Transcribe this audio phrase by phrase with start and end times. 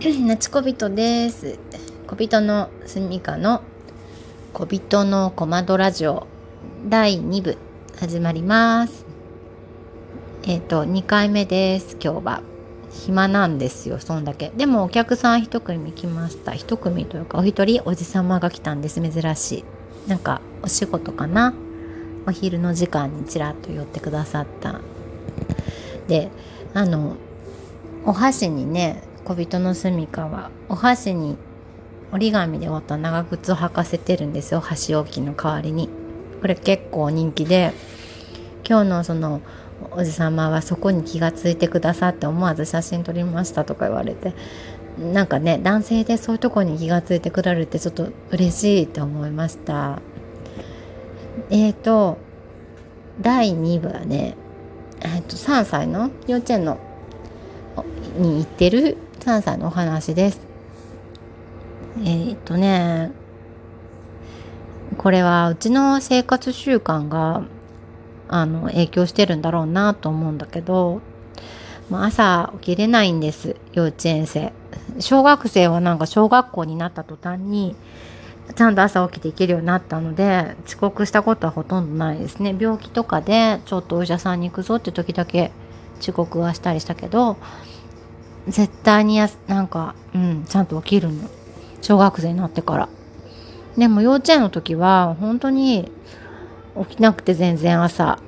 [0.00, 1.58] なちこびとです
[2.06, 3.64] 小人のすみかの
[4.52, 6.28] 小人のコマドラジオ。
[6.86, 7.58] 第2部
[7.98, 9.04] 始まります。
[10.44, 11.96] えっ、ー、と2回目です。
[12.00, 12.42] 今日は
[12.92, 13.98] 暇なんですよ。
[13.98, 14.52] そんだけ。
[14.56, 16.52] でもお客さん一組来ました。
[16.52, 19.00] 一組というかお一人おじさまが来たんです。
[19.00, 19.64] 珍し
[20.06, 20.08] い。
[20.08, 21.54] なんかお仕事かな。
[22.24, 24.80] お昼の時間にちらっと寄ってくださった。
[26.06, 26.30] で
[26.72, 27.16] あの
[28.04, 31.36] お箸にね小人の住みかはお箸に
[32.12, 35.90] 折り紙で折った長靴を履かせてるんですよ箸置きの代わりに。
[36.40, 37.74] これ結構人気で
[38.66, 39.42] 今日のその
[39.90, 44.32] おじさまはそこに気がついてくださって思わず写真撮りましたとか言われて
[44.98, 50.00] なんかね男性でそういうとこに気がついてくれるってちょっと嬉しいと思いました。
[51.50, 52.16] えっ、ー、と
[53.20, 54.38] 第2部はね
[55.00, 56.78] え、ー、と3歳の幼稚園の
[58.16, 58.96] に行ってる
[59.28, 60.40] 3歳のお話です。
[61.98, 63.10] えー、っとね、
[64.96, 67.42] これはうちの生活習慣が
[68.28, 71.02] あの影響してるんだろうなと思うんだけど、
[71.90, 74.52] まあ、朝起きれないんです幼稚園生
[74.98, 77.76] 小学生はなんか小学校になった途端に
[78.56, 85.52] ちゃんと朝起きていけるようになったので遅刻したことはほとんどないですね病気とかでちょっとお医者さんに行くぞって時だけ
[86.00, 87.36] 遅刻はしたりしたけど
[88.48, 91.28] 絶対にやなんか、うん、ちゃんと起きるの。
[91.80, 92.88] 小学生になってから。
[93.76, 95.92] でも幼稚園の時は本当に
[96.88, 98.18] 起きなくて全然朝。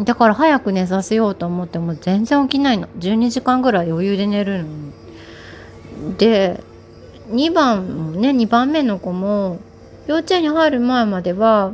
[0.00, 2.88] だから早く寝させようと思っても全然起きないの。
[2.98, 6.62] 12時間ぐらい余裕で寝るので
[7.30, 9.58] 2番もね2番目の子も
[10.06, 11.72] 幼稚園に入る前までは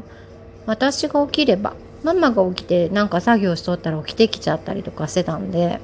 [0.66, 5.80] 私が起きればママが起きてなんか作業しとったら起きてきちゃったりとかしてたんで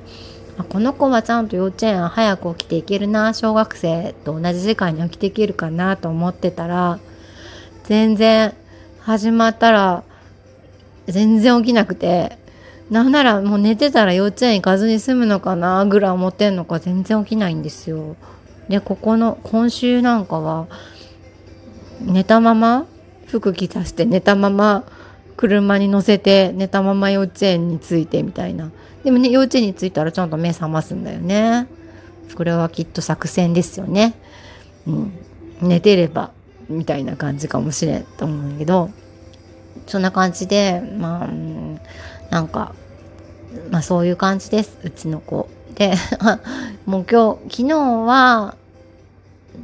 [0.59, 6.99] あこの子はちゃんと幼稚園早く起きていけるな小学生と同じ時間に起きていけるかなと思ってたら
[7.85, 8.55] 全然
[9.01, 10.03] 始まったら
[11.07, 12.39] 全然起きなくて
[12.91, 18.17] なんならもう寝てたら幼稚園行かずに済むのかなぐらい思ってんのか全然起きないんですよ。
[18.69, 20.67] でここの今週なんかは
[22.01, 22.87] 寝たまま
[23.27, 24.85] 服着させて寝たまま
[25.37, 28.71] 車に乗せて寝たまま幼稚園に着いてみたいな。
[29.05, 31.67] でもね幼稚園に着いたらちゃんと目覚ますんだよね。
[32.35, 34.15] これはきっと作戦ですよね。
[34.87, 35.13] うん。
[35.61, 36.33] 寝てれば
[36.69, 38.91] みたいな感じかもしれんと思うんだけど。
[39.87, 41.29] そんな感じでまあ、
[42.31, 42.75] なんか
[43.71, 44.79] まあそういう感じです。
[44.83, 45.49] うちの子。
[45.75, 45.93] で
[46.87, 48.57] もう今日昨日は、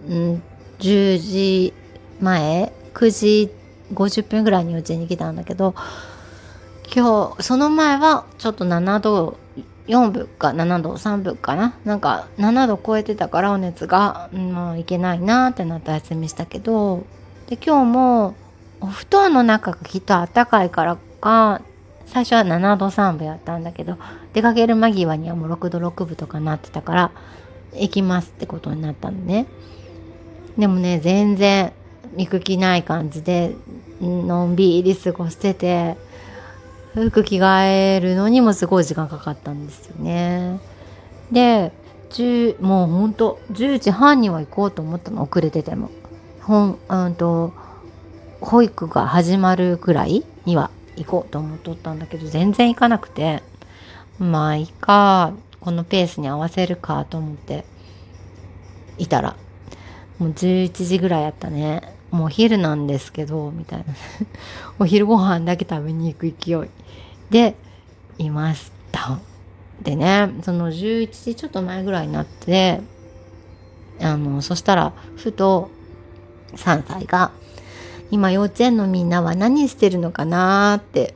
[0.08, 0.42] うん、
[0.78, 1.72] 10時
[2.20, 3.50] 前9時
[3.92, 5.74] 50分ぐらいにうちに来たんだけど
[6.94, 9.38] 今日その前はちょっと7度
[9.86, 11.74] 4分か7度3分かな？
[11.84, 17.04] なんか7度超えてたからお熱が、もういけないなってなった休みしたけど
[17.48, 18.34] で今日も
[18.80, 21.62] お布団の中がきっとあったかいからか
[22.06, 23.96] 最初は7度3分やったんだけど
[24.34, 27.10] 出かける間際にはもう6度6分とかなってたから
[27.74, 29.46] 行きますってことになったのね。
[30.58, 31.72] でもね全然
[32.16, 33.54] 行く気ない感じで
[34.00, 35.96] のんびり過ごしてて
[36.94, 40.60] 服着替えるのにもすごい時間かかったんですよね。
[41.30, 41.72] で
[42.60, 45.90] もうほんと10時半には行こうと思ったの遅れてても。
[46.42, 47.52] ほんうんと
[48.40, 53.42] 保育が始まるくらいには行こうと思っとったんだけど全然行かなくて
[54.18, 57.64] まあいいかこのペースに合わせるかと思って
[58.98, 59.36] いたら
[60.18, 63.86] もう11時ぐらいやったねもうお昼なんですけど、みたいな。
[64.78, 66.68] お昼ご飯だけ食べに行く勢い
[67.30, 67.56] で
[68.18, 69.18] いました。
[69.82, 72.80] でね、その11時ちょっと前ぐらいになって、
[74.00, 75.70] あの、そしたら、ふと、
[76.54, 77.32] 3歳が、
[78.10, 81.14] 今幼稚園のみんなは何してるのかなって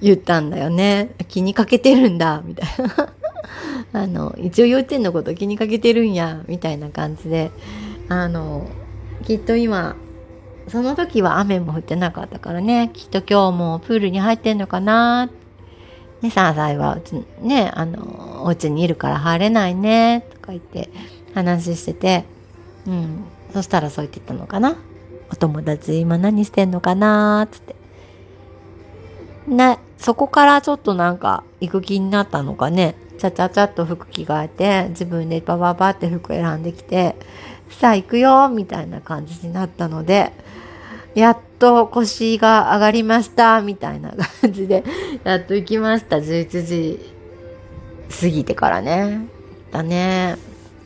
[0.00, 1.10] 言ったんだよね。
[1.26, 3.12] 気にかけてるんだ、みたいな。
[4.00, 7.50] あの、一応幼稚園のこと気にかけてるんや、みたいな感じで、
[8.08, 8.68] あの、
[9.24, 9.96] きっと今
[10.68, 12.90] その時は雨も降ってなかったからね。
[12.92, 15.26] きっと今日もプールに入ってんのかな。
[16.20, 20.90] ね3歳はうちねあのお家にいるから入れないねとか言って
[21.34, 22.24] 話してて。
[22.86, 23.24] うん。
[23.52, 24.76] そしたらそう言ってたのかな。
[25.30, 27.74] お友達今何してんのかなつって。
[29.46, 32.94] ねそこからちょっとなんか行く気になったのかね。
[33.18, 37.16] ちゃちゃちゃっと服着替えて自分でバババって服選んできて。
[37.70, 40.32] さあ行くよみたいな感じになったので
[41.14, 44.84] やっと腰が上がりましたみたいな感じで
[45.24, 46.16] やっと行きました。
[46.16, 47.12] 11時
[48.20, 49.26] 過ぎてからね。
[49.70, 50.36] だね。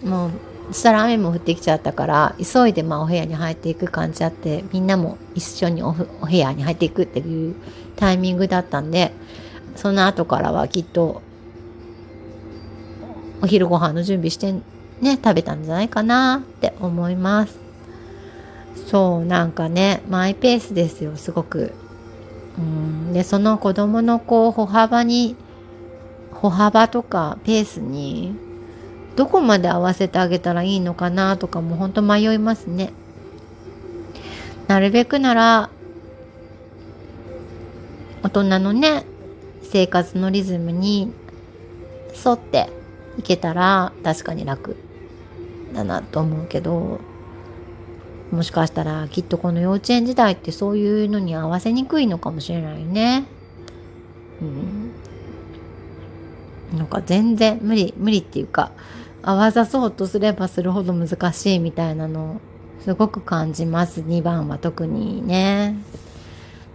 [0.02, 0.30] もう
[0.68, 7.54] そしたら雨も降ってきちゃったから急いでまあお部屋に入っていく感じあってみんなも一緒にお部屋に入っていくっていう
[7.96, 9.12] タイミングだったんで
[9.76, 11.20] その後からはきっと
[13.42, 14.54] お昼ご飯の準備して
[15.02, 17.58] ね食べたんじゃないかなって思います。
[18.86, 21.72] そうなんかねマイペースですよすごく。
[22.56, 25.36] うんでその子供のこう歩幅に
[26.32, 28.34] 歩幅とかペースに
[29.16, 32.92] どこまで合わせてあげたらいいのかなとかも本当迷いますね。
[34.68, 35.70] なるべくなら
[38.22, 39.04] 大人のね
[39.62, 41.12] 生活のリズムに
[42.24, 42.70] 沿って
[43.18, 44.76] いけたら確かに楽。
[45.72, 47.00] だなと思うけど
[48.30, 53.24] もしかしたらきっとこの幼稚園時代ってそういうのに合わせにくいのかもしれないね。
[54.40, 54.92] うん。
[56.76, 58.72] なんか全然無理無理っていうか
[59.22, 62.40] 合わさそうとすればするほど難しいみたいなの
[62.80, 65.76] すごく感じます2番は特にね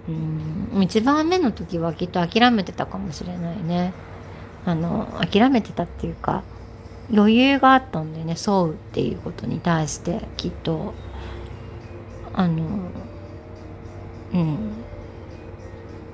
[0.07, 3.93] うん1番目の時はきっと諦めてたかもしれないね
[4.65, 6.43] あの諦めてたっていうか
[7.11, 10.93] 余裕があったんでね沿うっていうことに対してきっと。
[12.33, 12.63] あの
[14.33, 14.57] うん。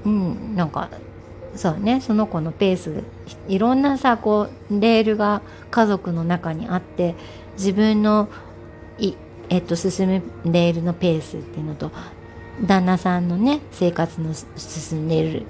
[0.05, 0.89] うんなんか
[1.55, 3.03] そうねその子のペース
[3.47, 5.41] いろんなさこうレールが
[5.71, 7.15] 家族の中にあって
[7.57, 8.27] 自分の
[8.97, 9.13] い、
[9.49, 11.91] えっと、進むレールのペースっていうのと
[12.65, 15.45] 旦那さんのね生活の進んでいる、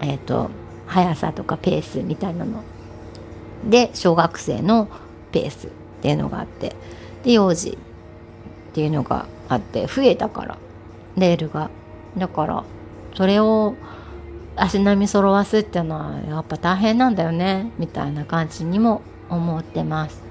[0.00, 0.50] えっと、
[0.86, 2.62] 速さとかペースみたいなの
[3.64, 4.88] で小学生の
[5.32, 5.70] ペースっ
[6.02, 6.74] ていうのがあって
[7.24, 10.58] で幼児っていうのがあって増えたから
[11.16, 11.70] レールが
[12.16, 12.64] だから
[13.14, 13.74] それを
[14.56, 20.22] 足並み揃わすっていうのはやっぱ大変なんだよねみたいな感じにも思ってます。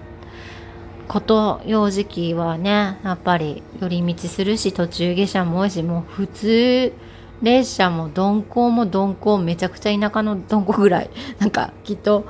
[1.08, 6.94] こと幼児期はねやっぱり寄り道するし途中下車も多いしもう普通
[7.42, 11.10] 列車も鈍行も鈍行めちゃくちゃ田舎の鈍行ぐらい
[11.40, 12.26] なんかきっと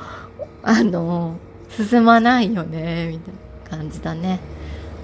[0.67, 1.37] あの
[1.69, 3.33] 進まないよねみたい
[3.71, 4.41] な感じだね。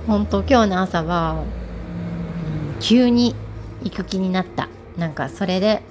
[0.06, 1.46] 本当今日の朝は、
[2.82, 3.34] 急に
[3.82, 4.68] 行く気になった
[4.98, 5.82] なんかそれで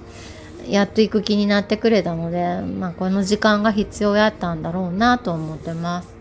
[0.67, 6.13] やっと行く気になってくれたので、まあ、この時間が必要やったんだろうなと思ってます。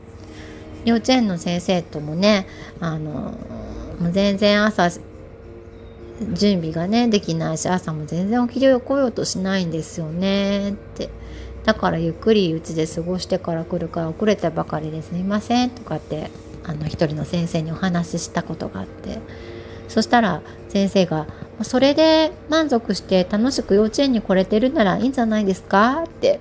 [0.86, 2.46] 幼稚園の先生ともね
[2.80, 3.34] あの
[4.12, 4.88] 全然朝
[6.32, 11.10] 準備がねできないし朝も全然起きてこようとしないんですよねって
[11.64, 16.30] だからゆっくりうちで過ごしてから来るから遅れてばかりですいませんとかって
[16.64, 19.18] あの一人の先生にお話ししたことがあって。
[19.92, 21.26] そしたら先生が
[21.60, 26.40] それで満足して楽しく幼稚園に来れてるならいいんじゃないですかって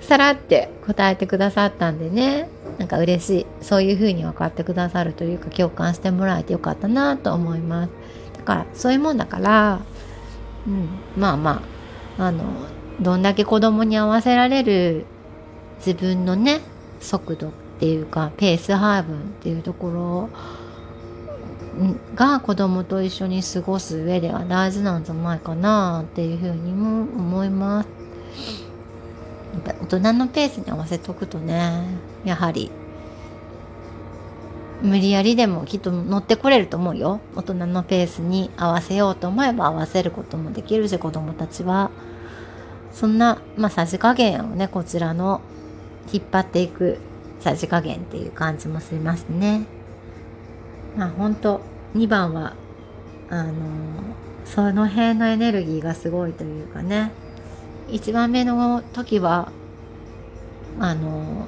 [0.00, 2.48] さらって答えてくださったんでね。
[2.78, 3.46] なんか嬉しい。
[3.60, 7.90] そういう風に分かってくださるというか共感してもらえてよかったなと思います。
[8.38, 9.80] だからそういうもんだから
[10.66, 11.62] うんまあま
[12.18, 12.44] ああの
[13.00, 15.04] どんだけ子供に合わせられる
[15.78, 16.60] 自分のね
[17.00, 20.30] 速度っていうかペース配分っていうところ
[22.14, 27.88] が子供と一緒に過ごす上では大事なんじゃないかなっていうふうにも思います。
[29.64, 31.82] 大人のペースに合わせとくとね
[32.24, 32.70] やはり
[34.82, 41.90] 無理やりでもきっと乗ってこれると思うよ大人のペースに合わせようと思えば合わせることもできるし子供たちは
[42.96, 45.42] そんな、まあ、さじ加減をねこちらの
[46.10, 46.96] 引っ張っていく
[47.40, 49.66] さじ加減っていう感じもしますね。
[50.96, 51.60] まあ本当
[51.94, 52.54] 2番は
[53.28, 53.52] あの
[54.46, 57.12] その辺のエネルギーがすごいというかね
[57.88, 59.52] 1番目の時は
[60.80, 61.46] あの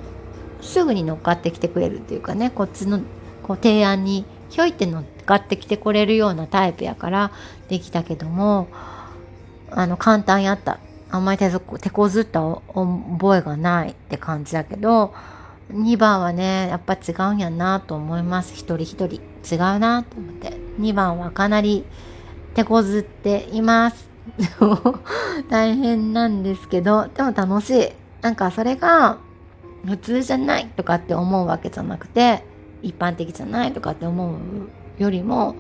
[0.61, 3.01] すぐに乗っかってきてくれるっていうかねこっちの
[3.43, 7.33] こう提案にひょいって乗っかってきてこれるようなタイプやから
[7.71, 8.69] できたけども
[9.71, 10.79] あの簡単やった
[11.11, 12.41] あんまり手手こずった
[12.75, 15.15] 覚えがないって感じだけど
[15.73, 18.55] 2番はねやっぱ違うんやなと思います。
[18.55, 20.53] 一人一人違うなと思って。
[20.81, 21.85] 2番はかなり
[22.55, 24.09] 手こずっています。
[25.51, 27.89] 大変なんですけどでも楽しい。
[28.23, 29.19] なんかそれが
[29.87, 32.45] 普通じゃないとかって思うわけじゃなくて
[32.83, 35.55] 一般的じゃないとかって思うよりも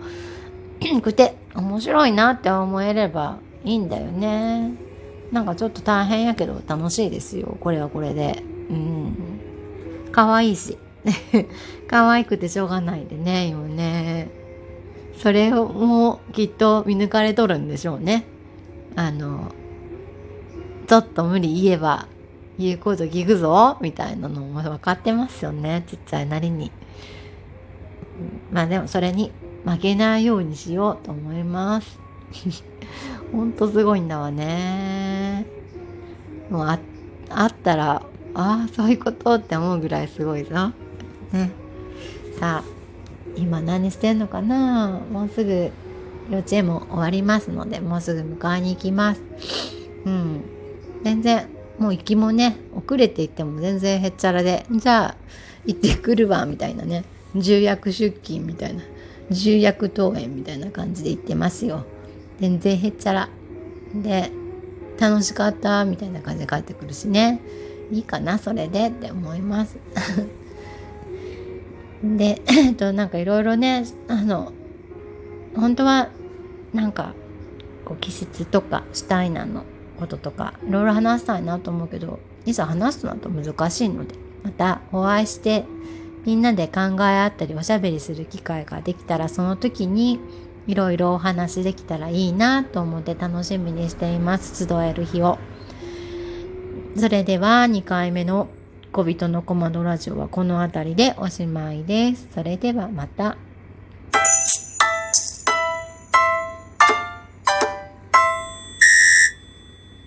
[1.02, 4.87] くて面白いなって思えればいいんだよね。
[5.32, 7.56] なんかちょっと大変やけど楽しいですよ。
[7.60, 8.42] これはこれで。
[8.70, 9.16] うん。
[10.12, 10.78] 可愛いし。
[11.86, 14.30] 可愛くてしょうがないでね今ね。
[15.16, 18.24] それをもきっと見抜かれとるんでしょうね。
[18.96, 19.52] あの
[20.86, 22.08] ちょっと無理言えば
[22.58, 26.72] 言うこと聞くぞみたいなのも分かってますよねちっちゃいなりに。
[28.50, 29.32] まあでもそれに
[29.64, 31.98] 負けないようにしようと思います。
[33.32, 34.97] ほんとすごいんだわね。
[36.50, 36.78] もうあ
[37.30, 38.02] あったら、
[38.34, 40.72] ああ、そういうことって思うぐらいすごいぞ。
[41.32, 41.50] ね。
[42.38, 42.64] さあ、
[43.36, 45.00] 今何してんのかな？
[45.10, 45.70] もうすぐ
[46.30, 49.22] 幼稚園も終わりますので、もうすぐ迎えに行きます。
[50.04, 50.42] うん。
[51.04, 55.16] 全然、もう行きもね、遅れて行っても全然へっちゃらで、じゃあ、
[55.66, 57.04] 行ってくるわ、みたいなね。
[57.34, 58.82] 重役出勤みたいな。
[59.30, 61.84] 重役登園みたいな感じで行ってますよ。
[62.40, 63.28] 全然へっちゃら。
[63.94, 64.30] で、
[64.98, 67.40] 楽しかったみたいな感じで帰ってくるしね。
[67.90, 69.78] いいかな、それでって思います。
[72.02, 74.52] で、えっと、なんかいろいろね、あの、
[75.56, 76.10] 本当は、
[76.74, 77.14] なんか、
[77.84, 79.64] こう、気質とか、シュタイナーの
[79.98, 84.14] こととか、いろいろ話したいなと思うけど、いざ話すとなると難しいので、
[84.44, 85.64] またお会いして、
[86.24, 90.20] みんなで考え合ったりおしゃべりする機会ができたら、その時に
[90.68, 94.66] いろいろお話できたらいいなと思って楽しみにしています。
[94.66, 95.38] 集える日を。
[96.96, 98.48] それでは2回目の
[98.92, 102.28] 小人のコマドラジオはこの辺りでおしまいです。
[102.34, 103.38] それではまた。